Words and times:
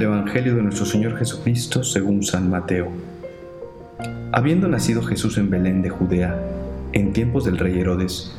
Del 0.00 0.08
Evangelio 0.08 0.56
de 0.56 0.62
nuestro 0.62 0.86
Señor 0.86 1.18
Jesucristo 1.18 1.84
según 1.84 2.22
San 2.22 2.48
Mateo. 2.48 2.90
Habiendo 4.32 4.66
nacido 4.66 5.02
Jesús 5.02 5.36
en 5.36 5.50
Belén 5.50 5.82
de 5.82 5.90
Judea, 5.90 6.40
en 6.94 7.12
tiempos 7.12 7.44
del 7.44 7.58
rey 7.58 7.78
Herodes, 7.78 8.34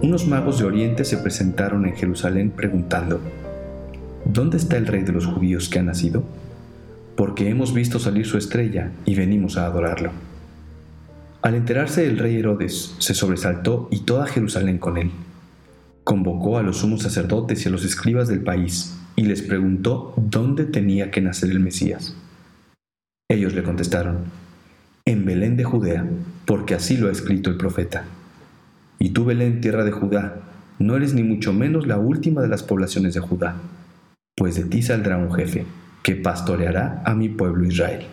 unos 0.00 0.26
magos 0.26 0.58
de 0.58 0.64
Oriente 0.64 1.04
se 1.04 1.18
presentaron 1.18 1.84
en 1.84 1.94
Jerusalén 1.94 2.48
preguntando, 2.48 3.20
¿Dónde 4.24 4.56
está 4.56 4.78
el 4.78 4.86
rey 4.86 5.02
de 5.02 5.12
los 5.12 5.26
judíos 5.26 5.68
que 5.68 5.78
ha 5.78 5.82
nacido? 5.82 6.24
Porque 7.16 7.50
hemos 7.50 7.74
visto 7.74 7.98
salir 7.98 8.24
su 8.24 8.38
estrella 8.38 8.90
y 9.04 9.14
venimos 9.14 9.58
a 9.58 9.66
adorarlo. 9.66 10.10
Al 11.42 11.54
enterarse 11.54 12.06
el 12.06 12.18
rey 12.18 12.38
Herodes, 12.38 12.94
se 12.98 13.12
sobresaltó 13.12 13.88
y 13.90 14.04
toda 14.04 14.26
Jerusalén 14.26 14.78
con 14.78 14.96
él. 14.96 15.10
Convocó 16.02 16.56
a 16.56 16.62
los 16.62 16.78
sumos 16.78 17.02
sacerdotes 17.02 17.62
y 17.62 17.68
a 17.68 17.72
los 17.72 17.84
escribas 17.84 18.26
del 18.26 18.40
país 18.40 18.93
y 19.16 19.24
les 19.24 19.42
preguntó 19.42 20.14
dónde 20.16 20.64
tenía 20.64 21.10
que 21.10 21.20
nacer 21.20 21.50
el 21.50 21.60
Mesías. 21.60 22.16
Ellos 23.30 23.54
le 23.54 23.62
contestaron, 23.62 24.24
en 25.06 25.24
Belén 25.24 25.56
de 25.56 25.64
Judea, 25.64 26.06
porque 26.46 26.74
así 26.74 26.96
lo 26.96 27.08
ha 27.08 27.12
escrito 27.12 27.50
el 27.50 27.56
profeta. 27.56 28.04
Y 28.98 29.10
tú, 29.10 29.24
Belén, 29.24 29.60
tierra 29.60 29.84
de 29.84 29.92
Judá, 29.92 30.36
no 30.78 30.96
eres 30.96 31.14
ni 31.14 31.22
mucho 31.22 31.52
menos 31.52 31.86
la 31.86 31.98
última 31.98 32.42
de 32.42 32.48
las 32.48 32.62
poblaciones 32.62 33.14
de 33.14 33.20
Judá, 33.20 33.56
pues 34.36 34.56
de 34.56 34.64
ti 34.64 34.82
saldrá 34.82 35.16
un 35.16 35.32
jefe, 35.32 35.66
que 36.02 36.16
pastoreará 36.16 37.02
a 37.04 37.14
mi 37.14 37.28
pueblo 37.28 37.66
Israel. 37.66 38.06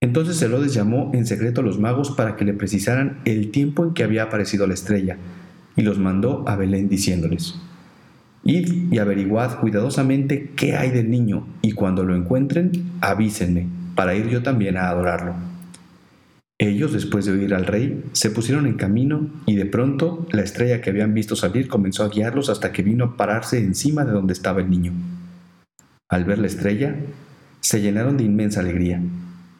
Entonces 0.00 0.40
Herodes 0.42 0.74
llamó 0.74 1.12
en 1.14 1.26
secreto 1.26 1.60
a 1.60 1.64
los 1.64 1.78
magos 1.78 2.10
para 2.10 2.34
que 2.34 2.44
le 2.44 2.54
precisaran 2.54 3.20
el 3.24 3.52
tiempo 3.52 3.84
en 3.84 3.94
que 3.94 4.02
había 4.02 4.24
aparecido 4.24 4.66
la 4.66 4.74
estrella, 4.74 5.18
y 5.76 5.82
los 5.82 5.98
mandó 5.98 6.44
a 6.48 6.56
Belén 6.56 6.88
diciéndoles, 6.88 7.54
Id 8.44 8.92
y 8.92 8.98
averiguad 8.98 9.60
cuidadosamente 9.60 10.50
qué 10.56 10.76
hay 10.76 10.90
del 10.90 11.10
niño, 11.10 11.46
y 11.62 11.72
cuando 11.72 12.04
lo 12.04 12.16
encuentren, 12.16 12.72
avísenme, 13.00 13.68
para 13.94 14.14
ir 14.14 14.28
yo 14.28 14.42
también 14.42 14.76
a 14.76 14.88
adorarlo. 14.88 15.34
Ellos, 16.58 16.92
después 16.92 17.24
de 17.24 17.32
oír 17.32 17.54
al 17.54 17.66
rey, 17.66 18.04
se 18.12 18.30
pusieron 18.30 18.66
en 18.66 18.74
camino, 18.74 19.28
y 19.46 19.56
de 19.56 19.66
pronto 19.66 20.26
la 20.30 20.42
estrella 20.42 20.80
que 20.80 20.90
habían 20.90 21.14
visto 21.14 21.36
salir 21.36 21.68
comenzó 21.68 22.04
a 22.04 22.08
guiarlos 22.08 22.50
hasta 22.50 22.72
que 22.72 22.82
vino 22.82 23.04
a 23.04 23.16
pararse 23.16 23.58
encima 23.58 24.04
de 24.04 24.12
donde 24.12 24.32
estaba 24.32 24.60
el 24.60 24.70
niño. 24.70 24.92
Al 26.08 26.24
ver 26.24 26.38
la 26.38 26.46
estrella, 26.46 26.96
se 27.60 27.80
llenaron 27.80 28.16
de 28.16 28.24
inmensa 28.24 28.60
alegría. 28.60 29.00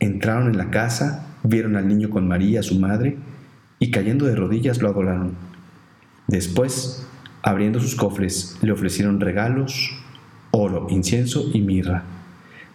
Entraron 0.00 0.48
en 0.48 0.58
la 0.58 0.70
casa, 0.70 1.36
vieron 1.44 1.76
al 1.76 1.88
niño 1.88 2.10
con 2.10 2.26
María, 2.28 2.62
su 2.62 2.78
madre, 2.78 3.16
y 3.78 3.90
cayendo 3.90 4.26
de 4.26 4.36
rodillas 4.36 4.82
lo 4.82 4.88
adoraron. 4.88 5.34
Después 6.28 7.06
Abriendo 7.42 7.80
sus 7.80 7.96
cofres, 7.96 8.56
le 8.62 8.70
ofrecieron 8.70 9.20
regalos, 9.20 9.90
oro, 10.52 10.86
incienso 10.90 11.50
y 11.52 11.60
mirra. 11.60 12.04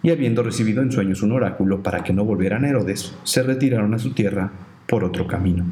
Y 0.03 0.11
habiendo 0.11 0.43
recibido 0.43 0.81
en 0.81 0.91
sueños 0.91 1.21
un 1.21 1.31
oráculo 1.31 1.81
para 1.81 2.03
que 2.03 2.11
no 2.11 2.25
volvieran 2.25 2.65
a 2.65 2.69
Herodes, 2.69 3.15
se 3.23 3.43
retiraron 3.43 3.93
a 3.93 3.99
su 3.99 4.13
tierra 4.13 4.51
por 4.85 5.05
otro 5.05 5.25
camino. 5.25 5.65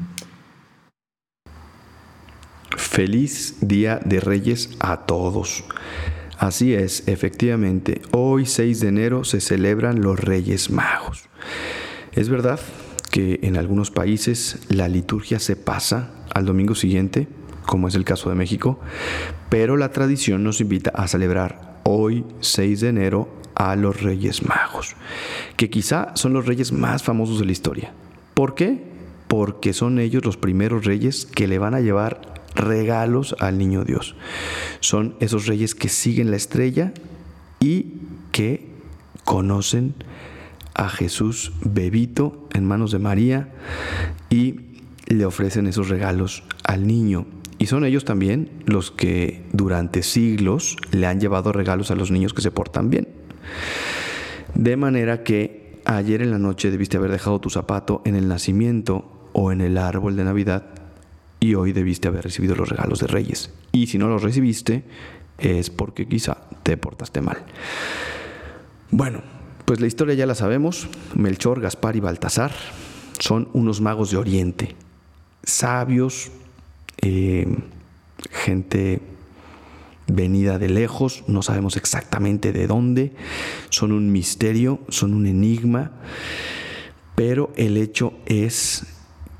Feliz 2.77 3.57
Día 3.59 3.99
de 4.05 4.21
Reyes 4.21 4.77
a 4.79 5.05
todos. 5.05 5.65
Así 6.37 6.73
es, 6.73 7.05
efectivamente, 7.07 8.01
hoy 8.11 8.45
6 8.45 8.79
de 8.79 8.87
enero 8.87 9.23
se 9.25 9.41
celebran 9.41 10.01
los 10.01 10.19
Reyes 10.19 10.69
Magos. 10.69 11.25
Es 12.13 12.29
verdad 12.29 12.61
que 13.11 13.41
en 13.43 13.57
algunos 13.57 13.91
países 13.91 14.59
la 14.69 14.87
liturgia 14.87 15.39
se 15.39 15.57
pasa 15.57 16.11
al 16.33 16.45
domingo 16.45 16.75
siguiente, 16.75 17.27
como 17.65 17.87
es 17.87 17.95
el 17.95 18.05
caso 18.05 18.29
de 18.29 18.35
México, 18.35 18.79
pero 19.49 19.77
la 19.77 19.91
tradición 19.91 20.43
nos 20.43 20.61
invita 20.61 20.91
a 20.95 21.07
celebrar 21.07 21.79
hoy, 21.83 22.25
6 22.39 22.81
de 22.81 22.89
enero, 22.89 23.29
a 23.55 23.75
los 23.75 24.01
Reyes 24.01 24.45
Magos, 24.45 24.95
que 25.55 25.69
quizá 25.69 26.11
son 26.15 26.33
los 26.33 26.45
reyes 26.45 26.71
más 26.71 27.03
famosos 27.03 27.39
de 27.39 27.45
la 27.45 27.51
historia. 27.51 27.93
¿Por 28.33 28.53
qué? 28.53 28.83
Porque 29.27 29.73
son 29.73 29.99
ellos 29.99 30.25
los 30.25 30.37
primeros 30.37 30.85
reyes 30.85 31.25
que 31.25 31.47
le 31.47 31.57
van 31.57 31.73
a 31.73 31.79
llevar 31.79 32.35
regalos 32.53 33.35
al 33.39 33.57
niño 33.57 33.83
Dios. 33.83 34.15
Son 34.79 35.15
esos 35.19 35.45
reyes 35.45 35.75
que 35.75 35.89
siguen 35.89 36.31
la 36.31 36.37
estrella 36.37 36.93
y 37.59 37.93
que 38.31 38.69
conocen 39.23 39.95
a 40.73 40.89
Jesús 40.89 41.53
bebito 41.63 42.47
en 42.53 42.65
manos 42.65 42.91
de 42.91 42.99
María 42.99 43.53
y 44.29 44.59
le 45.07 45.25
ofrecen 45.25 45.67
esos 45.67 45.89
regalos 45.89 46.43
al 46.63 46.85
niño. 46.85 47.25
Y 47.57 47.67
son 47.67 47.85
ellos 47.85 48.05
también 48.05 48.49
los 48.65 48.91
que 48.91 49.43
durante 49.53 50.03
siglos 50.03 50.77
le 50.91 51.07
han 51.07 51.19
llevado 51.19 51.51
regalos 51.51 51.91
a 51.91 51.95
los 51.95 52.11
niños 52.11 52.33
que 52.33 52.41
se 52.41 52.51
portan 52.51 52.89
bien. 52.89 53.07
De 54.53 54.77
manera 54.77 55.23
que 55.23 55.79
ayer 55.85 56.21
en 56.21 56.31
la 56.31 56.39
noche 56.39 56.71
debiste 56.71 56.97
haber 56.97 57.11
dejado 57.11 57.39
tu 57.39 57.49
zapato 57.49 58.01
en 58.05 58.15
el 58.15 58.27
nacimiento 58.27 59.29
o 59.33 59.51
en 59.51 59.61
el 59.61 59.77
árbol 59.77 60.15
de 60.15 60.23
Navidad 60.23 60.65
y 61.39 61.55
hoy 61.55 61.73
debiste 61.73 62.07
haber 62.07 62.23
recibido 62.23 62.55
los 62.55 62.69
regalos 62.69 62.99
de 62.99 63.07
Reyes. 63.07 63.53
Y 63.71 63.87
si 63.87 63.97
no 63.97 64.07
los 64.07 64.23
recibiste 64.23 64.83
es 65.37 65.69
porque 65.69 66.07
quizá 66.07 66.37
te 66.63 66.77
portaste 66.77 67.21
mal. 67.21 67.37
Bueno, 68.91 69.21
pues 69.65 69.81
la 69.81 69.87
historia 69.87 70.15
ya 70.15 70.25
la 70.25 70.35
sabemos. 70.35 70.87
Melchor, 71.15 71.59
Gaspar 71.61 71.95
y 71.95 71.99
Baltasar 71.99 72.51
son 73.19 73.49
unos 73.53 73.81
magos 73.81 74.11
de 74.11 74.17
Oriente, 74.17 74.75
sabios, 75.43 76.31
eh, 77.01 77.47
gente 78.31 79.01
venida 80.07 80.59
de 80.59 80.69
lejos, 80.69 81.23
no 81.27 81.41
sabemos 81.41 81.77
exactamente 81.77 82.51
de 82.51 82.67
dónde, 82.67 83.13
son 83.69 83.91
un 83.91 84.11
misterio, 84.11 84.79
son 84.89 85.13
un 85.13 85.25
enigma, 85.25 85.91
pero 87.15 87.51
el 87.55 87.77
hecho 87.77 88.13
es 88.25 88.85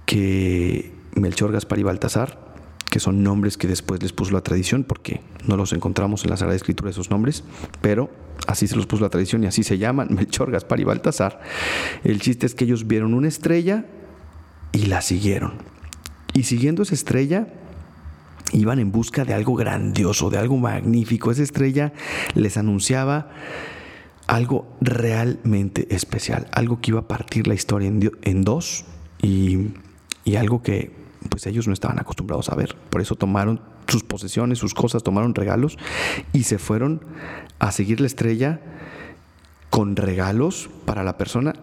que 0.05 0.93
Melchor, 1.13 1.51
Gaspar 1.51 1.79
y 1.79 1.83
Baltasar, 1.83 2.45
que 2.89 2.99
son 2.99 3.23
nombres 3.23 3.57
que 3.57 3.67
después 3.67 4.01
les 4.01 4.13
puso 4.13 4.31
la 4.31 4.41
tradición, 4.41 4.83
porque 4.83 5.21
no 5.45 5.57
los 5.57 5.73
encontramos 5.73 6.23
en 6.23 6.29
la 6.29 6.37
Sagrada 6.37 6.55
Escritura 6.55 6.89
esos 6.89 7.09
nombres, 7.09 7.43
pero 7.81 8.09
así 8.47 8.67
se 8.67 8.75
los 8.75 8.87
puso 8.87 9.03
la 9.03 9.09
tradición 9.09 9.43
y 9.43 9.47
así 9.47 9.63
se 9.63 9.77
llaman, 9.77 10.07
Melchor, 10.15 10.51
Gaspar 10.51 10.79
y 10.79 10.83
Baltasar. 10.83 11.41
El 12.03 12.21
chiste 12.21 12.45
es 12.45 12.55
que 12.55 12.65
ellos 12.65 12.87
vieron 12.87 13.13
una 13.13 13.27
estrella 13.27 13.85
y 14.71 14.85
la 14.85 15.01
siguieron. 15.01 15.74
Y 16.35 16.43
siguiendo 16.43 16.83
esa 16.83 16.93
estrella, 16.93 17.47
iban 18.51 18.79
en 18.79 18.91
busca 18.91 19.23
de 19.23 19.33
algo 19.33 19.55
grandioso, 19.55 20.29
de 20.29 20.37
algo 20.37 20.57
magnífico. 20.57 21.31
Esa 21.31 21.43
estrella 21.43 21.93
les 22.33 22.57
anunciaba 22.57 23.29
algo 24.27 24.75
realmente 24.81 25.87
especial, 25.95 26.47
algo 26.51 26.81
que 26.81 26.91
iba 26.91 26.99
a 26.99 27.07
partir 27.07 27.47
la 27.47 27.53
historia 27.53 27.87
en, 27.87 28.43
dos 28.43 28.83
y, 29.21 29.71
algo 30.37 30.61
que 30.61 30.91
pues 31.29 31.47
ellos 31.47 31.67
no 31.67 31.73
estaban 31.73 31.99
acostumbrados 31.99 32.49
a 32.49 32.55
ver. 32.55 32.75
Por 32.89 32.99
eso 32.99 33.15
tomaron 33.15 33.61
sus 33.87 34.03
posesiones, 34.03 34.59
sus 34.59 34.73
cosas, 34.73 35.03
tomaron 35.03 35.35
regalos 35.35 35.77
y 36.33 36.43
se 36.43 36.57
fueron 36.57 36.99
a 37.59 37.71
seguir 37.71 38.01
la 38.01 38.07
estrella 38.07 38.59
con 39.69 39.95
regalos 39.95 40.69
para 40.83 41.05
la 41.05 41.17
persona 41.17 41.53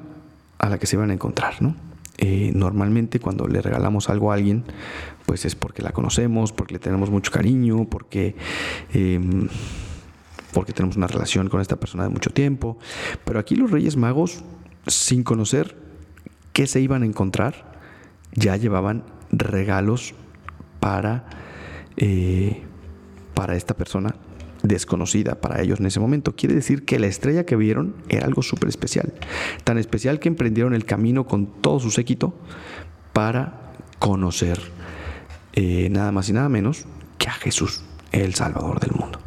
a 0.58 0.70
la 0.70 0.78
que 0.78 0.86
se 0.86 0.96
iban 0.96 1.10
a 1.10 1.14
encontrar, 1.14 1.60
¿no? 1.60 1.91
Eh, 2.24 2.52
normalmente 2.54 3.18
cuando 3.18 3.48
le 3.48 3.60
regalamos 3.60 4.08
algo 4.08 4.30
a 4.30 4.34
alguien, 4.34 4.62
pues 5.26 5.44
es 5.44 5.56
porque 5.56 5.82
la 5.82 5.90
conocemos, 5.90 6.52
porque 6.52 6.74
le 6.74 6.78
tenemos 6.78 7.10
mucho 7.10 7.32
cariño, 7.32 7.84
porque, 7.90 8.36
em, 8.92 9.48
porque 10.52 10.72
tenemos 10.72 10.96
una 10.96 11.08
relación 11.08 11.48
con 11.48 11.60
esta 11.60 11.74
persona 11.80 12.04
de 12.04 12.10
mucho 12.10 12.30
tiempo. 12.30 12.78
Pero 13.24 13.40
aquí 13.40 13.56
los 13.56 13.72
Reyes 13.72 13.96
Magos, 13.96 14.44
sin 14.86 15.24
conocer 15.24 15.76
qué 16.52 16.68
se 16.68 16.80
iban 16.80 17.02
a 17.02 17.06
encontrar, 17.06 17.80
ya 18.34 18.56
llevaban 18.56 19.02
regalos 19.32 20.14
para, 20.78 21.24
eh, 21.96 22.62
para 23.34 23.56
esta 23.56 23.74
persona 23.74 24.14
desconocida 24.62 25.40
para 25.40 25.60
ellos 25.60 25.80
en 25.80 25.86
ese 25.86 26.00
momento. 26.00 26.34
Quiere 26.34 26.54
decir 26.54 26.84
que 26.84 26.98
la 26.98 27.06
estrella 27.06 27.44
que 27.44 27.56
vieron 27.56 27.96
era 28.08 28.26
algo 28.26 28.42
súper 28.42 28.68
especial. 28.68 29.12
Tan 29.64 29.78
especial 29.78 30.20
que 30.20 30.28
emprendieron 30.28 30.74
el 30.74 30.84
camino 30.84 31.26
con 31.26 31.46
todo 31.60 31.80
su 31.80 31.90
séquito 31.90 32.34
para 33.12 33.72
conocer 33.98 34.58
eh, 35.54 35.88
nada 35.90 36.12
más 36.12 36.28
y 36.28 36.32
nada 36.32 36.48
menos 36.48 36.86
que 37.18 37.28
a 37.28 37.32
Jesús, 37.32 37.82
el 38.10 38.34
Salvador 38.34 38.80
del 38.80 38.92
mundo. 38.92 39.18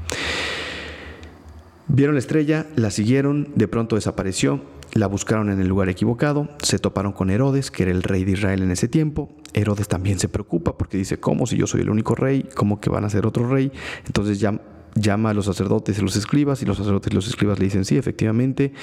Vieron 1.87 2.15
la 2.15 2.19
estrella, 2.19 2.65
la 2.75 2.89
siguieron, 2.89 3.49
de 3.55 3.67
pronto 3.67 3.95
desapareció, 3.95 4.61
la 4.93 5.07
buscaron 5.07 5.51
en 5.51 5.59
el 5.59 5.67
lugar 5.67 5.87
equivocado, 5.87 6.49
se 6.63 6.79
toparon 6.79 7.13
con 7.13 7.29
Herodes, 7.29 7.69
que 7.69 7.83
era 7.83 7.91
el 7.91 8.01
rey 8.01 8.23
de 8.23 8.31
Israel 8.31 8.63
en 8.63 8.71
ese 8.71 8.87
tiempo. 8.87 9.29
Herodes 9.53 9.87
también 9.87 10.19
se 10.19 10.27
preocupa 10.27 10.77
porque 10.77 10.97
dice, 10.97 11.19
¿cómo 11.19 11.45
si 11.45 11.57
yo 11.57 11.67
soy 11.67 11.81
el 11.81 11.89
único 11.89 12.15
rey? 12.15 12.49
¿Cómo 12.55 12.79
que 12.79 12.89
van 12.89 13.05
a 13.05 13.09
ser 13.09 13.25
otro 13.25 13.47
rey? 13.47 13.71
Entonces 14.05 14.39
ya 14.39 14.59
llama 14.95 15.31
a 15.31 15.33
los 15.33 15.45
sacerdotes 15.45 15.99
y 15.99 16.01
los 16.01 16.15
escribas 16.15 16.61
y 16.61 16.65
los 16.65 16.77
sacerdotes 16.77 17.11
y 17.11 17.15
los 17.15 17.27
escribas 17.27 17.59
le 17.59 17.65
dicen, 17.65 17.85
sí, 17.85 17.97
efectivamente, 17.97 18.73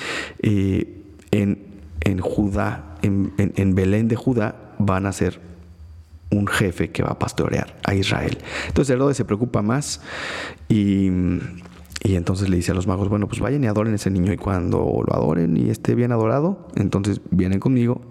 eh, 0.41 1.03
en, 1.31 2.21
Judá, 2.21 2.97
en, 3.03 3.75
Belén 3.75 4.09
de 4.09 4.17
Judá, 4.17 4.75
van 4.79 5.07
a 5.07 5.13
ser 5.13 5.41
un 6.31 6.47
jefe 6.47 6.91
que 6.91 7.03
va 7.03 7.11
a 7.11 7.19
pastorear 7.19 7.79
a 7.85 7.95
Israel. 7.95 8.39
Entonces 8.69 8.95
Herodes 8.95 9.17
se 9.17 9.25
preocupa 9.25 9.63
más 9.63 10.01
y, 10.69 11.11
Y 12.05 12.17
entonces 12.17 12.49
le 12.49 12.57
dice 12.57 12.73
a 12.73 12.75
los 12.75 12.87
magos, 12.87 13.09
bueno, 13.09 13.29
pues 13.29 13.41
vayan 13.41 13.63
y 13.65 13.67
adoren 13.67 13.93
a 13.93 13.97
ese 13.97 14.11
niño 14.11 14.33
y 14.33 14.37
cuando 14.37 15.05
lo 15.07 15.15
adoren 15.15 15.57
y 15.57 15.71
esté 15.71 15.95
bien 15.95 16.13
adorado, 16.13 16.69
entonces 16.75 17.21
vienen 17.31 17.61
conmigo 17.61 18.03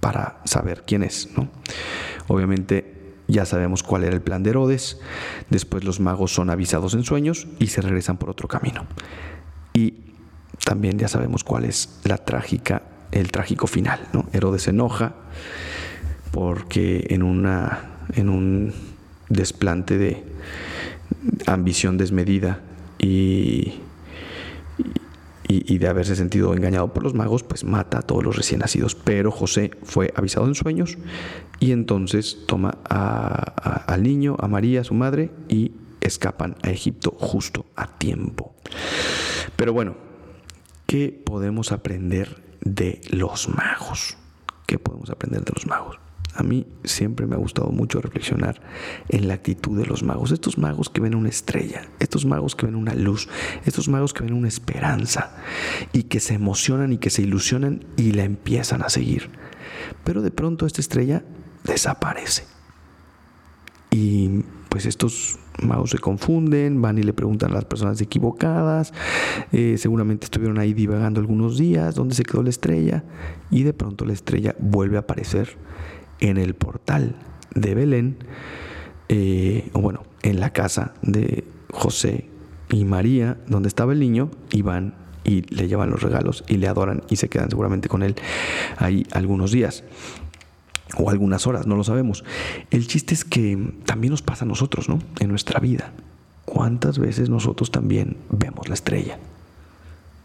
para 0.00 0.40
saber 0.44 0.82
quién 0.86 1.02
es, 1.02 1.28
¿no? 1.36 1.48
Obviamente 2.26 2.99
ya 3.30 3.44
sabemos 3.44 3.82
cuál 3.82 4.04
era 4.04 4.14
el 4.14 4.22
plan 4.22 4.42
de 4.42 4.50
Herodes, 4.50 4.98
después 5.50 5.84
los 5.84 6.00
magos 6.00 6.34
son 6.34 6.50
avisados 6.50 6.94
en 6.94 7.04
sueños 7.04 7.46
y 7.58 7.68
se 7.68 7.80
regresan 7.80 8.16
por 8.16 8.30
otro 8.30 8.48
camino. 8.48 8.86
Y 9.72 9.94
también 10.64 10.98
ya 10.98 11.08
sabemos 11.08 11.44
cuál 11.44 11.64
es 11.64 12.00
la 12.04 12.18
trágica, 12.18 12.82
el 13.12 13.30
trágico 13.30 13.66
final, 13.66 14.00
¿no? 14.12 14.26
Herodes 14.32 14.62
se 14.62 14.70
enoja 14.70 15.14
porque 16.32 17.06
en 17.10 17.22
una 17.22 17.90
en 18.14 18.28
un 18.28 18.72
desplante 19.28 19.98
de 19.98 20.24
ambición 21.46 21.96
desmedida 21.96 22.60
y, 22.98 23.80
y, 25.52 25.78
de 25.78 25.88
haberse 25.88 26.14
sentido 26.14 26.54
engañado 26.54 26.92
por 26.92 27.02
los 27.02 27.14
magos, 27.14 27.42
pues 27.42 27.64
mata 27.64 27.98
a 27.98 28.02
todos 28.02 28.22
los 28.22 28.36
recién 28.36 28.60
nacidos. 28.60 28.94
Pero 28.94 29.32
José 29.32 29.72
fue 29.82 30.12
avisado 30.14 30.46
en 30.46 30.54
sueños 30.54 30.96
y 31.58 31.72
entonces 31.72 32.38
toma 32.46 32.78
al 32.84 34.02
niño, 34.02 34.36
a 34.38 34.46
María, 34.46 34.84
su 34.84 34.94
madre, 34.94 35.30
y 35.48 35.72
escapan 36.00 36.54
a 36.62 36.70
Egipto 36.70 37.14
justo 37.18 37.66
a 37.74 37.88
tiempo. 37.98 38.54
Pero 39.56 39.72
bueno, 39.72 39.96
¿qué 40.86 41.20
podemos 41.24 41.72
aprender 41.72 42.40
de 42.60 43.00
los 43.10 43.48
magos? 43.48 44.16
¿Qué 44.66 44.78
podemos 44.78 45.10
aprender 45.10 45.42
de 45.42 45.52
los 45.52 45.66
magos? 45.66 45.98
A 46.34 46.42
mí 46.42 46.66
siempre 46.84 47.26
me 47.26 47.34
ha 47.34 47.38
gustado 47.38 47.70
mucho 47.70 48.00
reflexionar 48.00 48.60
en 49.08 49.26
la 49.26 49.34
actitud 49.34 49.76
de 49.78 49.86
los 49.86 50.02
magos, 50.02 50.30
estos 50.30 50.58
magos 50.58 50.88
que 50.88 51.00
ven 51.00 51.14
una 51.14 51.28
estrella, 51.28 51.82
estos 51.98 52.24
magos 52.24 52.54
que 52.54 52.66
ven 52.66 52.76
una 52.76 52.94
luz, 52.94 53.28
estos 53.64 53.88
magos 53.88 54.14
que 54.14 54.22
ven 54.22 54.34
una 54.34 54.48
esperanza 54.48 55.34
y 55.92 56.04
que 56.04 56.20
se 56.20 56.34
emocionan 56.34 56.92
y 56.92 56.98
que 56.98 57.10
se 57.10 57.22
ilusionan 57.22 57.84
y 57.96 58.12
la 58.12 58.24
empiezan 58.24 58.82
a 58.82 58.90
seguir. 58.90 59.30
Pero 60.04 60.22
de 60.22 60.30
pronto 60.30 60.66
esta 60.66 60.80
estrella 60.80 61.24
desaparece. 61.64 62.44
Y 63.90 64.44
pues 64.68 64.86
estos 64.86 65.36
magos 65.60 65.90
se 65.90 65.98
confunden, 65.98 66.80
van 66.80 66.98
y 66.98 67.02
le 67.02 67.12
preguntan 67.12 67.50
a 67.50 67.54
las 67.54 67.64
personas 67.64 68.00
equivocadas, 68.00 68.92
eh, 69.50 69.76
seguramente 69.78 70.26
estuvieron 70.26 70.58
ahí 70.58 70.74
divagando 70.74 71.20
algunos 71.20 71.58
días, 71.58 71.96
¿dónde 71.96 72.14
se 72.14 72.22
quedó 72.22 72.42
la 72.42 72.50
estrella? 72.50 73.04
Y 73.50 73.64
de 73.64 73.72
pronto 73.72 74.04
la 74.04 74.12
estrella 74.12 74.54
vuelve 74.60 74.96
a 74.96 75.00
aparecer 75.00 75.58
en 76.20 76.36
el 76.36 76.54
portal 76.54 77.16
de 77.54 77.74
Belén, 77.74 78.18
eh, 79.08 79.70
o 79.72 79.80
bueno, 79.80 80.04
en 80.22 80.40
la 80.40 80.52
casa 80.52 80.94
de 81.02 81.44
José 81.70 82.28
y 82.68 82.84
María, 82.84 83.38
donde 83.46 83.68
estaba 83.68 83.92
el 83.92 84.00
niño, 84.00 84.30
y 84.52 84.62
van 84.62 84.94
y 85.24 85.42
le 85.54 85.68
llevan 85.68 85.90
los 85.90 86.02
regalos 86.02 86.44
y 86.48 86.56
le 86.56 86.66
adoran 86.66 87.02
y 87.10 87.16
se 87.16 87.28
quedan 87.28 87.50
seguramente 87.50 87.90
con 87.90 88.02
él 88.02 88.14
ahí 88.78 89.06
algunos 89.12 89.52
días 89.52 89.84
o 90.96 91.10
algunas 91.10 91.46
horas, 91.46 91.66
no 91.66 91.76
lo 91.76 91.84
sabemos. 91.84 92.24
El 92.70 92.86
chiste 92.86 93.14
es 93.14 93.24
que 93.24 93.72
también 93.84 94.10
nos 94.10 94.22
pasa 94.22 94.44
a 94.44 94.48
nosotros, 94.48 94.88
¿no? 94.88 94.98
En 95.20 95.28
nuestra 95.28 95.60
vida. 95.60 95.92
¿Cuántas 96.44 96.98
veces 96.98 97.30
nosotros 97.30 97.70
también 97.70 98.16
vemos 98.30 98.68
la 98.68 98.74
estrella? 98.74 99.18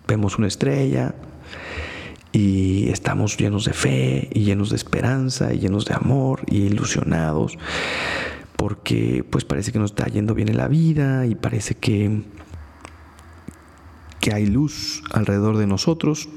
Vemos 0.07 0.37
una 0.37 0.47
estrella 0.47 1.13
y 2.35 2.89
estamos 2.89 3.37
llenos 3.37 3.63
de 3.63 3.71
fe 3.71 4.27
y 4.33 4.43
llenos 4.43 4.69
de 4.69 4.75
esperanza 4.75 5.53
y 5.53 5.59
llenos 5.59 5.85
de 5.85 5.93
amor 5.93 6.41
y 6.47 6.63
ilusionados 6.63 7.57
porque 8.57 9.25
pues 9.29 9.45
parece 9.45 9.71
que 9.71 9.79
nos 9.79 9.91
está 9.91 10.05
yendo 10.07 10.33
bien 10.33 10.49
en 10.49 10.57
la 10.57 10.67
vida 10.67 11.25
y 11.27 11.35
parece 11.35 11.75
que 11.75 12.23
que 14.19 14.33
hay 14.33 14.47
luz 14.47 15.01
alrededor 15.13 15.55
de 15.55 15.65
nosotros, 15.67 16.27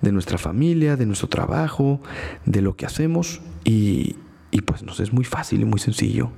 de 0.00 0.12
nuestra 0.12 0.38
familia, 0.38 0.96
de 0.96 1.06
nuestro 1.06 1.28
trabajo, 1.28 2.00
de 2.44 2.62
lo 2.62 2.76
que 2.76 2.86
hacemos 2.86 3.40
y, 3.64 4.16
pues 4.64 4.84
nos 4.84 5.00
es 5.00 5.12
muy 5.12 5.24
fácil 5.24 5.62
y 5.62 5.64
muy 5.64 5.80
sencillo 5.80 6.30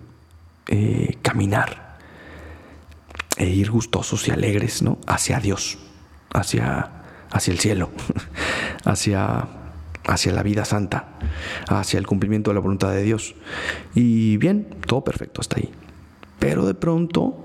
eh, 0.68 1.18
caminar 1.20 1.98
e 3.36 3.50
ir 3.50 3.70
gustosos 3.70 4.28
y 4.28 4.30
alegres 4.30 4.80
¿no? 4.80 4.98
hacia 5.06 5.40
Dios, 5.40 5.78
hacia 6.32 7.01
hacia 7.32 7.52
el 7.52 7.58
cielo, 7.58 7.90
hacia, 8.84 9.48
hacia 10.06 10.32
la 10.32 10.42
vida 10.42 10.64
santa, 10.64 11.08
hacia 11.68 11.98
el 11.98 12.06
cumplimiento 12.06 12.50
de 12.50 12.54
la 12.54 12.60
voluntad 12.60 12.90
de 12.90 13.02
Dios. 13.02 13.34
Y 13.94 14.36
bien, 14.36 14.68
todo 14.86 15.02
perfecto 15.02 15.40
hasta 15.40 15.56
ahí. 15.56 15.72
Pero 16.38 16.66
de 16.66 16.74
pronto, 16.74 17.38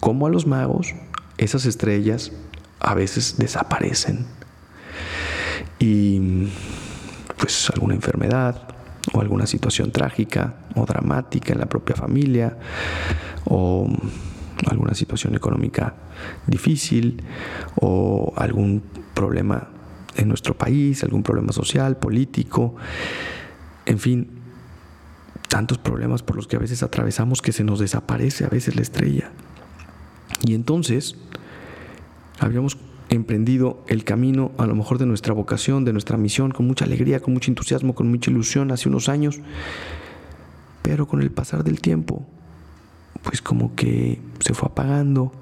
como 0.00 0.26
a 0.26 0.30
los 0.30 0.46
magos, 0.46 0.94
esas 1.38 1.66
estrellas 1.66 2.32
a 2.80 2.94
veces 2.94 3.36
desaparecen. 3.38 4.26
Y 5.78 6.48
pues 7.36 7.70
alguna 7.70 7.94
enfermedad 7.94 8.68
o 9.12 9.20
alguna 9.20 9.46
situación 9.46 9.92
trágica 9.92 10.54
o 10.74 10.86
dramática 10.86 11.52
en 11.52 11.60
la 11.60 11.66
propia 11.66 11.94
familia 11.94 12.56
o 13.44 13.88
alguna 14.66 14.94
situación 14.94 15.34
económica 15.34 15.94
difícil 16.46 17.22
o 17.76 18.32
algún 18.36 18.82
problema 19.16 19.68
en 20.14 20.28
nuestro 20.28 20.54
país, 20.56 21.02
algún 21.02 21.24
problema 21.24 21.52
social, 21.52 21.96
político, 21.96 22.76
en 23.86 23.98
fin, 23.98 24.28
tantos 25.48 25.78
problemas 25.78 26.22
por 26.22 26.36
los 26.36 26.46
que 26.46 26.56
a 26.56 26.60
veces 26.60 26.82
atravesamos 26.82 27.42
que 27.42 27.52
se 27.52 27.64
nos 27.64 27.80
desaparece 27.80 28.44
a 28.44 28.48
veces 28.48 28.76
la 28.76 28.82
estrella. 28.82 29.32
Y 30.44 30.54
entonces 30.54 31.16
habíamos 32.38 32.78
emprendido 33.08 33.82
el 33.88 34.04
camino 34.04 34.52
a 34.58 34.66
lo 34.66 34.74
mejor 34.74 34.98
de 34.98 35.06
nuestra 35.06 35.32
vocación, 35.32 35.84
de 35.84 35.92
nuestra 35.92 36.16
misión, 36.16 36.50
con 36.50 36.66
mucha 36.66 36.84
alegría, 36.84 37.20
con 37.20 37.34
mucho 37.34 37.50
entusiasmo, 37.50 37.94
con 37.94 38.08
mucha 38.08 38.30
ilusión 38.30 38.70
hace 38.70 38.88
unos 38.88 39.08
años, 39.08 39.40
pero 40.82 41.08
con 41.08 41.22
el 41.22 41.30
pasar 41.30 41.64
del 41.64 41.80
tiempo 41.80 42.26
pues 43.26 43.42
como 43.42 43.74
que 43.74 44.20
se 44.38 44.54
fue 44.54 44.68
apagando 44.68 45.32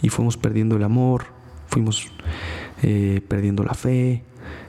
y 0.00 0.10
fuimos 0.10 0.36
perdiendo 0.36 0.76
el 0.76 0.84
amor, 0.84 1.24
fuimos 1.66 2.08
eh, 2.82 3.22
perdiendo 3.26 3.62
la 3.64 3.74
fe, 3.74 4.24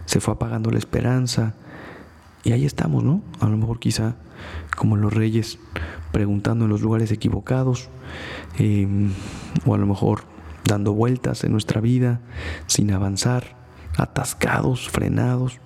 se 0.06 0.20
fue 0.20 0.34
apagando 0.34 0.72
la 0.72 0.78
esperanza. 0.78 1.56
Y 2.44 2.52
ahí 2.52 2.66
estamos, 2.66 3.04
¿no? 3.04 3.22
A 3.40 3.48
lo 3.48 3.58
mejor 3.58 3.80
quizá 3.80 4.16
como 4.76 4.98
los 4.98 5.14
reyes 5.14 5.60
preguntando 6.12 6.66
en 6.66 6.72
los 6.72 6.82
lugares 6.82 7.12
equivocados, 7.12 7.90
em, 8.58 9.12
o 9.66 9.74
a 9.74 9.78
lo 9.78 9.86
mejor 9.86 10.24
dando 10.66 10.94
vueltas 10.94 11.44
en 11.44 11.52
nuestra 11.52 11.82
vida 11.82 12.22
sin 12.68 12.92
avanzar, 12.92 13.56
atascados, 13.98 14.90
frenados. 14.90 15.60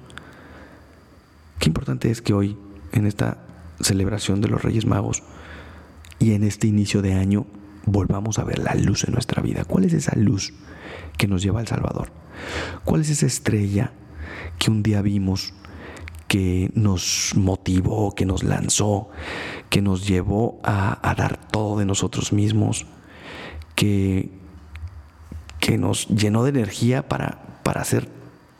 Qué 1.59 1.69
importante 1.69 2.11
es 2.11 2.21
que 2.21 2.33
hoy, 2.33 2.57
en 2.91 3.07
esta 3.07 3.39
celebración 3.81 4.41
de 4.41 4.47
los 4.47 4.61
Reyes 4.61 4.85
Magos, 4.85 5.23
y 6.19 6.33
en 6.33 6.43
este 6.43 6.67
inicio 6.67 7.01
de 7.01 7.13
año 7.13 7.45
volvamos 7.87 8.37
a 8.37 8.43
ver 8.43 8.59
la 8.59 8.75
luz 8.75 9.05
en 9.05 9.13
nuestra 9.13 9.41
vida. 9.41 9.63
¿Cuál 9.65 9.85
es 9.85 9.93
esa 9.93 10.15
luz 10.15 10.53
que 11.17 11.27
nos 11.27 11.41
lleva 11.41 11.61
al 11.61 11.67
Salvador? 11.67 12.11
¿Cuál 12.83 13.01
es 13.01 13.09
esa 13.09 13.25
estrella 13.25 13.91
que 14.59 14.69
un 14.69 14.83
día 14.83 15.01
vimos 15.01 15.53
que 16.27 16.71
nos 16.75 17.33
motivó, 17.35 18.13
que 18.13 18.25
nos 18.25 18.43
lanzó, 18.43 19.09
que 19.69 19.81
nos 19.81 20.05
llevó 20.05 20.59
a, 20.63 21.15
dar 21.17 21.39
todo 21.49 21.79
de 21.79 21.85
nosotros 21.85 22.33
mismos, 22.33 22.85
que, 23.75 24.29
que 25.59 25.77
nos 25.77 26.07
llenó 26.09 26.43
de 26.43 26.49
energía 26.49 27.07
para, 27.07 27.61
para 27.63 27.81
hacer 27.81 28.09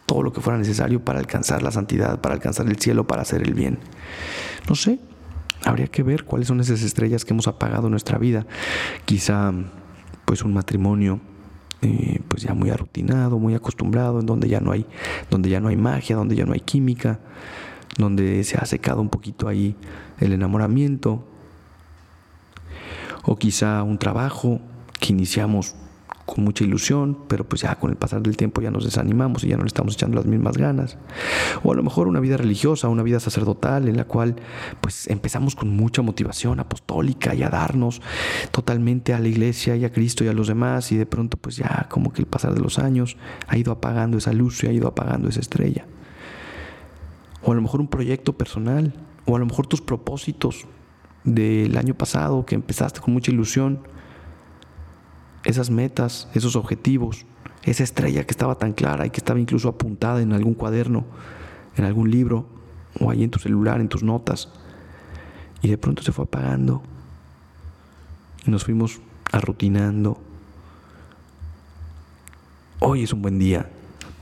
todo 0.05 0.23
lo 0.23 0.31
que 0.31 0.39
fuera 0.39 0.57
necesario 0.57 1.03
para 1.03 1.19
alcanzar 1.19 1.61
la 1.61 1.71
santidad, 1.71 2.21
para 2.21 2.35
alcanzar 2.35 2.67
el 2.67 2.79
cielo, 2.79 3.05
para 3.05 3.23
hacer 3.23 3.41
el 3.41 3.53
bien? 3.53 3.79
No 4.69 4.75
sé, 4.75 4.99
habría 5.67 5.87
que 5.87 6.03
ver 6.03 6.23
cuáles 6.23 6.47
son 6.47 6.59
esas 6.59 6.81
estrellas 6.81 7.25
que 7.25 7.33
hemos 7.33 7.47
apagado 7.47 7.87
en 7.87 7.91
nuestra 7.91 8.17
vida. 8.17 8.45
Quizá 9.05 9.53
pues 10.25 10.43
un 10.43 10.53
matrimonio 10.53 11.19
eh, 11.81 12.21
pues 12.27 12.43
ya 12.43 12.53
muy 12.53 12.69
arutinado, 12.69 13.37
muy 13.37 13.53
acostumbrado, 13.53 14.19
en 14.19 14.25
donde 14.25 14.49
ya 14.49 14.59
no 14.59 14.71
hay, 14.71 14.85
donde 15.29 15.49
ya 15.49 15.59
no 15.59 15.67
hay 15.67 15.77
magia, 15.77 16.15
donde 16.15 16.35
ya 16.35 16.45
no 16.45 16.53
hay 16.53 16.59
química, 16.59 17.19
donde 17.97 18.43
se 18.43 18.57
ha 18.57 18.65
secado 18.65 19.01
un 19.01 19.09
poquito 19.09 19.47
ahí 19.47 19.75
el 20.19 20.33
enamoramiento. 20.33 21.27
O 23.23 23.35
quizá 23.35 23.83
un 23.83 23.97
trabajo 23.97 24.61
que 24.99 25.13
iniciamos 25.13 25.75
con 26.27 26.43
mucha 26.43 26.65
ilusión, 26.65 27.17
pero 27.29 27.47
pues 27.47 27.61
ya 27.61 27.75
con 27.75 27.89
el 27.89 27.95
pasar 27.95 28.21
del 28.21 28.35
tiempo 28.35 28.61
ya 28.61 28.69
nos 28.69 28.83
desanimamos 28.83 29.45
y 29.45 29.47
ya 29.47 29.55
no 29.55 29.63
le 29.63 29.67
estamos 29.67 29.93
echando 29.93 30.17
las 30.17 30.25
mismas 30.25 30.57
ganas. 30.57 30.97
O 31.63 31.71
a 31.71 31.75
lo 31.75 31.81
mejor 31.81 32.09
una 32.09 32.19
vida 32.19 32.35
religiosa, 32.35 32.89
una 32.89 33.01
vida 33.01 33.21
sacerdotal 33.21 33.87
en 33.87 33.95
la 33.95 34.03
cual 34.03 34.35
pues 34.81 35.07
empezamos 35.07 35.55
con 35.55 35.69
mucha 35.69 36.01
motivación 36.01 36.59
apostólica 36.59 37.33
y 37.33 37.43
a 37.43 37.49
darnos 37.49 38.01
totalmente 38.51 39.13
a 39.13 39.19
la 39.19 39.29
iglesia 39.29 39.77
y 39.77 39.85
a 39.85 39.91
Cristo 39.93 40.25
y 40.25 40.27
a 40.27 40.33
los 40.33 40.49
demás 40.49 40.91
y 40.91 40.97
de 40.97 41.05
pronto 41.05 41.37
pues 41.37 41.55
ya 41.55 41.87
como 41.89 42.11
que 42.11 42.21
el 42.21 42.27
pasar 42.27 42.53
de 42.53 42.59
los 42.59 42.77
años 42.77 43.15
ha 43.47 43.57
ido 43.57 43.71
apagando 43.71 44.17
esa 44.17 44.33
luz 44.33 44.61
y 44.65 44.67
ha 44.67 44.73
ido 44.73 44.89
apagando 44.89 45.29
esa 45.29 45.39
estrella. 45.39 45.85
O 47.41 47.53
a 47.53 47.55
lo 47.55 47.61
mejor 47.61 47.79
un 47.79 47.87
proyecto 47.87 48.37
personal, 48.37 48.93
o 49.25 49.37
a 49.37 49.39
lo 49.39 49.45
mejor 49.45 49.65
tus 49.65 49.79
propósitos 49.79 50.65
del 51.23 51.77
año 51.77 51.93
pasado 51.93 52.45
que 52.45 52.55
empezaste 52.55 52.99
con 52.99 53.13
mucha 53.13 53.31
ilusión 53.31 53.79
esas 55.47 55.69
metas, 55.69 56.27
esos 56.33 56.57
objetivos, 56.57 57.25
esa 57.63 57.83
estrella 57.83 58.25
que 58.25 58.31
estaba 58.31 58.55
tan 58.55 58.73
clara 58.73 59.05
y 59.05 59.11
que 59.11 59.17
estaba 59.17 59.39
incluso 59.39 59.69
apuntada 59.69 60.21
en 60.21 60.33
algún 60.33 60.53
cuaderno, 60.53 61.05
en 61.77 61.85
algún 61.85 62.11
libro 62.11 62.45
o 62.99 63.09
ahí 63.09 63.23
en 63.23 63.31
tu 63.31 63.39
celular, 63.39 63.79
en 63.79 63.87
tus 63.87 64.03
notas. 64.03 64.49
Y 65.61 65.69
de 65.69 65.77
pronto 65.77 66.03
se 66.03 66.11
fue 66.11 66.25
apagando 66.25 66.83
y 68.45 68.51
nos 68.51 68.65
fuimos 68.65 68.99
arrutinando. 69.31 70.19
Hoy 72.79 73.03
es 73.03 73.13
un 73.13 73.21
buen 73.21 73.39
día 73.39 73.69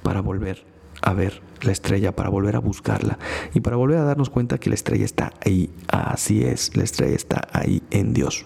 para 0.03 0.21
volver 0.21 0.63
a 1.05 1.13
ver 1.13 1.41
la 1.61 1.71
estrella, 1.71 2.15
para 2.15 2.29
volver 2.29 2.55
a 2.55 2.59
buscarla 2.59 3.17
y 3.53 3.61
para 3.61 3.75
volver 3.75 3.97
a 3.97 4.03
darnos 4.03 4.29
cuenta 4.29 4.57
que 4.57 4.69
la 4.69 4.75
estrella 4.75 5.05
está 5.05 5.31
ahí. 5.45 5.69
Así 5.87 6.43
es, 6.43 6.75
la 6.75 6.83
estrella 6.83 7.15
está 7.15 7.47
ahí 7.53 7.81
en 7.91 8.13
Dios. 8.13 8.45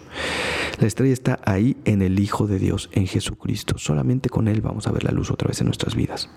La 0.80 0.88
estrella 0.88 1.14
está 1.14 1.40
ahí 1.46 1.78
en 1.86 2.02
el 2.02 2.20
Hijo 2.20 2.48
de 2.48 2.60
Dios, 2.60 2.90
en 2.94 3.08
Jesucristo. 3.08 3.78
Solamente 3.78 4.30
con 4.30 4.48
Él 4.48 4.62
vamos 4.62 4.88
a 4.88 4.92
ver 4.92 5.04
la 5.04 5.12
luz 5.12 5.32
otra 5.32 5.48
vez 5.48 5.60
en 5.62 5.66
nuestras 5.66 5.96
vidas, 5.96 6.30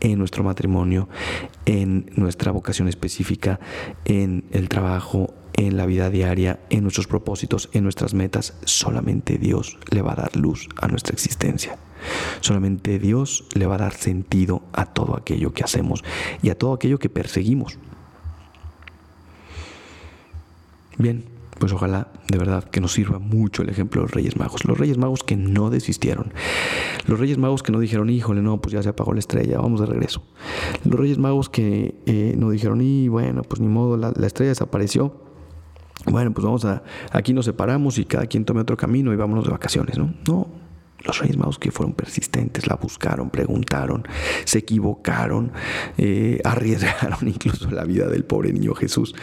en 0.00 0.18
nuestro 0.18 0.44
matrimonio, 0.44 1.08
en 1.66 2.10
nuestra 2.16 2.52
vocación 2.52 2.88
específica, 2.88 3.58
en 4.04 4.44
el 4.52 4.68
trabajo, 4.68 5.34
en 5.54 5.76
la 5.76 5.86
vida 5.86 6.10
diaria, 6.10 6.60
en 6.70 6.82
nuestros 6.82 7.06
propósitos, 7.06 7.70
en 7.72 7.84
nuestras 7.84 8.14
metas. 8.14 8.54
Solamente 8.64 9.38
Dios 9.38 9.78
le 9.90 10.02
va 10.02 10.12
a 10.12 10.16
dar 10.16 10.36
luz 10.36 10.68
a 10.80 10.88
nuestra 10.88 11.12
existencia. 11.12 11.76
Solamente 12.40 12.98
Dios 12.98 13.44
le 13.54 13.66
va 13.66 13.76
a 13.76 13.78
dar 13.78 13.94
sentido 13.94 14.62
a 14.72 14.86
todo 14.86 15.16
aquello 15.16 15.52
que 15.52 15.64
hacemos 15.64 16.04
y 16.42 16.50
a 16.50 16.58
todo 16.58 16.72
aquello 16.74 16.98
que 16.98 17.08
perseguimos. 17.08 17.78
Bien, 20.96 21.24
pues 21.58 21.72
ojalá 21.72 22.08
de 22.28 22.38
verdad 22.38 22.64
que 22.64 22.80
nos 22.80 22.92
sirva 22.92 23.18
mucho 23.18 23.62
el 23.62 23.68
ejemplo 23.68 24.00
de 24.00 24.06
los 24.06 24.14
Reyes 24.14 24.36
Magos. 24.36 24.64
Los 24.64 24.78
Reyes 24.78 24.98
Magos 24.98 25.22
que 25.22 25.36
no 25.36 25.70
desistieron. 25.70 26.32
Los 27.06 27.18
Reyes 27.18 27.38
Magos 27.38 27.62
que 27.62 27.72
no 27.72 27.80
dijeron, 27.80 28.10
híjole, 28.10 28.42
no, 28.42 28.60
pues 28.60 28.72
ya 28.72 28.82
se 28.82 28.88
apagó 28.88 29.12
la 29.12 29.20
estrella, 29.20 29.58
vamos 29.58 29.80
de 29.80 29.86
regreso. 29.86 30.22
Los 30.84 30.98
Reyes 30.98 31.18
Magos 31.18 31.48
que 31.48 31.94
eh, 32.06 32.34
no 32.36 32.50
dijeron, 32.50 32.80
y 32.80 33.08
bueno, 33.08 33.42
pues 33.42 33.60
ni 33.60 33.68
modo, 33.68 33.96
la, 33.96 34.12
la 34.16 34.26
estrella 34.26 34.50
desapareció. 34.50 35.20
Bueno, 36.06 36.32
pues 36.32 36.44
vamos 36.44 36.64
a, 36.64 36.82
aquí 37.12 37.32
nos 37.32 37.46
separamos 37.46 37.98
y 37.98 38.04
cada 38.04 38.26
quien 38.26 38.44
tome 38.44 38.60
otro 38.60 38.76
camino 38.76 39.12
y 39.12 39.16
vámonos 39.16 39.44
de 39.44 39.50
vacaciones, 39.50 39.96
¿no? 39.96 40.12
No, 40.28 40.48
los 41.04 41.18
Reyes 41.18 41.36
Magos 41.36 41.58
que 41.58 41.70
fueron 41.70 41.94
persistentes, 41.94 42.66
la 42.66 42.76
buscaron, 42.76 43.30
preguntaron, 43.30 44.06
se 44.44 44.58
equivocaron, 44.58 45.52
eh, 45.98 46.40
arriesgaron 46.44 47.28
incluso 47.28 47.70
la 47.70 47.84
vida 47.84 48.08
del 48.08 48.24
pobre 48.24 48.52
niño 48.52 48.74
Jesús, 48.74 49.14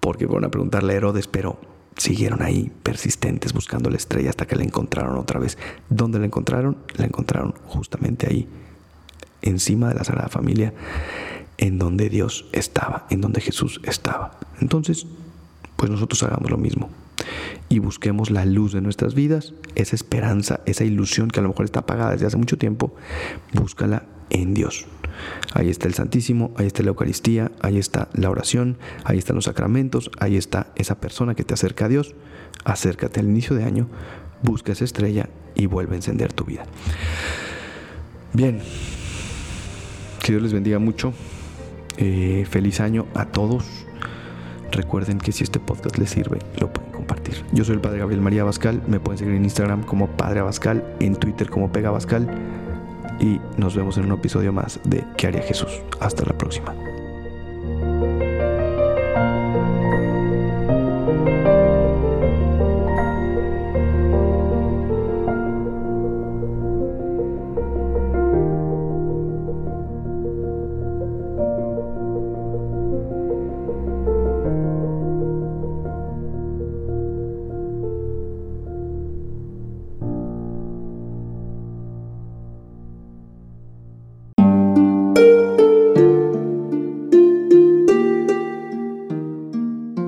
porque 0.00 0.26
fueron 0.26 0.44
a 0.44 0.50
preguntarle 0.50 0.94
a 0.94 0.96
Herodes, 0.96 1.26
pero 1.26 1.60
siguieron 1.96 2.42
ahí 2.42 2.72
persistentes 2.82 3.52
buscando 3.52 3.90
la 3.90 3.96
estrella 3.96 4.30
hasta 4.30 4.46
que 4.46 4.56
la 4.56 4.64
encontraron 4.64 5.18
otra 5.18 5.38
vez. 5.38 5.58
¿Dónde 5.90 6.18
la 6.18 6.26
encontraron? 6.26 6.78
La 6.96 7.04
encontraron 7.04 7.54
justamente 7.66 8.26
ahí, 8.28 8.48
encima 9.42 9.88
de 9.88 9.94
la 9.94 10.04
Sagrada 10.04 10.28
Familia, 10.28 10.72
en 11.58 11.78
donde 11.78 12.08
Dios 12.08 12.48
estaba, 12.52 13.06
en 13.10 13.20
donde 13.20 13.40
Jesús 13.40 13.80
estaba. 13.84 14.38
Entonces, 14.60 15.06
pues 15.76 15.90
nosotros 15.90 16.22
hagamos 16.22 16.50
lo 16.50 16.58
mismo 16.58 16.90
y 17.68 17.78
busquemos 17.78 18.30
la 18.30 18.44
luz 18.44 18.72
de 18.72 18.80
nuestras 18.80 19.14
vidas, 19.14 19.54
esa 19.74 19.96
esperanza, 19.96 20.60
esa 20.66 20.84
ilusión 20.84 21.28
que 21.28 21.40
a 21.40 21.42
lo 21.42 21.48
mejor 21.48 21.64
está 21.64 21.80
apagada 21.80 22.12
desde 22.12 22.26
hace 22.26 22.36
mucho 22.36 22.58
tiempo, 22.58 22.94
búscala 23.52 24.04
en 24.30 24.54
Dios. 24.54 24.86
Ahí 25.54 25.68
está 25.68 25.88
el 25.88 25.94
Santísimo, 25.94 26.52
ahí 26.56 26.66
está 26.66 26.82
la 26.82 26.88
Eucaristía, 26.88 27.52
ahí 27.60 27.78
está 27.78 28.08
la 28.14 28.30
oración, 28.30 28.78
ahí 29.04 29.18
están 29.18 29.36
los 29.36 29.44
sacramentos, 29.44 30.10
ahí 30.18 30.36
está 30.36 30.72
esa 30.76 31.00
persona 31.00 31.34
que 31.34 31.44
te 31.44 31.54
acerca 31.54 31.84
a 31.86 31.88
Dios. 31.88 32.14
Acércate 32.64 33.20
al 33.20 33.26
inicio 33.26 33.54
de 33.56 33.64
año, 33.64 33.88
busca 34.42 34.72
esa 34.72 34.84
estrella 34.84 35.28
y 35.54 35.66
vuelve 35.66 35.94
a 35.94 35.96
encender 35.96 36.32
tu 36.32 36.44
vida. 36.44 36.64
Bien, 38.32 38.60
que 40.22 40.32
Dios 40.32 40.42
les 40.42 40.52
bendiga 40.52 40.78
mucho. 40.78 41.12
Eh, 41.98 42.46
feliz 42.48 42.80
año 42.80 43.06
a 43.14 43.26
todos. 43.26 43.81
Recuerden 44.72 45.18
que 45.18 45.32
si 45.32 45.44
este 45.44 45.60
podcast 45.60 45.98
les 45.98 46.10
sirve, 46.10 46.38
lo 46.58 46.72
pueden 46.72 46.92
compartir. 46.92 47.44
Yo 47.52 47.64
soy 47.64 47.74
el 47.74 47.80
Padre 47.80 47.98
Gabriel 47.98 48.22
María 48.22 48.44
Bascal. 48.44 48.82
Me 48.86 49.00
pueden 49.00 49.18
seguir 49.18 49.34
en 49.34 49.44
Instagram 49.44 49.82
como 49.84 50.08
Padre 50.08 50.40
Abascal, 50.40 50.96
en 50.98 51.14
Twitter 51.14 51.50
como 51.50 51.70
Pega 51.70 51.90
Bascal. 51.90 52.26
Y 53.20 53.38
nos 53.58 53.76
vemos 53.76 53.98
en 53.98 54.06
un 54.06 54.12
episodio 54.12 54.52
más 54.52 54.80
de 54.84 55.04
¿Qué 55.16 55.26
haría 55.26 55.42
Jesús? 55.42 55.82
Hasta 56.00 56.24
la 56.24 56.36
próxima. 56.36 56.74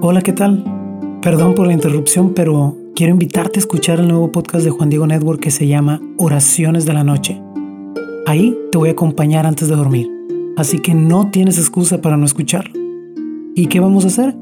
Hola, 0.07 0.21
¿qué 0.21 0.35
tal? 0.35 0.63
Perdón 1.23 1.55
por 1.55 1.67
la 1.67 1.73
interrupción, 1.73 2.35
pero 2.35 2.77
quiero 2.95 3.13
invitarte 3.13 3.59
a 3.59 3.61
escuchar 3.61 4.01
el 4.01 4.09
nuevo 4.09 4.31
podcast 4.31 4.63
de 4.63 4.71
Juan 4.71 4.91
Diego 4.91 5.07
Network 5.07 5.41
que 5.41 5.51
se 5.51 5.67
llama 5.67 6.03
Oraciones 6.19 6.85
de 6.85 6.93
la 6.93 7.05
Noche. 7.05 7.41
Ahí 8.27 8.55
te 8.71 8.77
voy 8.77 8.91
a 8.91 8.93
acompañar 8.93 9.47
antes 9.47 9.69
de 9.69 9.77
dormir, 9.77 10.11
así 10.59 10.79
que 10.79 10.95
no 10.95 11.31
tienes 11.31 11.59
excusa 11.59 12.03
para 12.03 12.19
no 12.19 12.27
escucharlo. 12.27 12.75
¿Y 13.55 13.67
qué 13.69 13.81
vamos 13.81 14.05
a 14.05 14.09
hacer? 14.09 14.37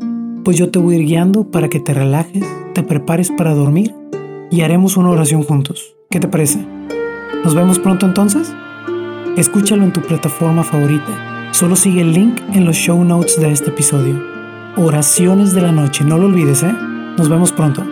Pues 0.45 0.57
yo 0.57 0.71
te 0.71 0.81
voy 0.81 0.97
a 0.97 0.99
ir 0.99 1.07
guiando 1.07 1.51
para 1.51 1.69
que 1.69 1.79
te 1.79 1.95
relajes, 1.95 2.45
te 2.75 2.83
prepares 2.83 3.31
para 3.31 3.55
dormir 3.55 3.95
y 4.51 4.63
haremos 4.63 4.97
una 4.97 5.11
oración 5.11 5.45
juntos. 5.45 5.95
¿Qué 6.11 6.19
te 6.19 6.27
parece? 6.27 6.59
¿Nos 7.45 7.55
vemos 7.55 7.79
pronto 7.79 8.05
entonces? 8.05 8.53
Escúchalo 9.37 9.83
en 9.85 9.95
tu 9.95 10.03
plataforma 10.03 10.63
favorita. 10.63 11.53
Solo 11.53 11.75
sigue 11.75 12.03
el 12.03 12.13
link 12.13 12.39
en 12.53 12.67
los 12.67 12.77
show 12.77 13.03
notes 13.03 13.41
de 13.41 13.51
este 13.51 13.71
episodio. 13.71 14.23
Oraciones 14.77 15.55
de 15.55 15.63
la 15.63 15.73
noche. 15.73 16.05
No 16.05 16.19
lo 16.19 16.27
olvides, 16.27 16.63
¿eh? 16.63 16.75
Nos 17.17 17.31
vemos 17.31 17.51
pronto. 17.51 17.83